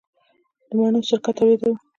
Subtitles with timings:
[0.67, 1.73] د مڼو سرکه تولیدوو؟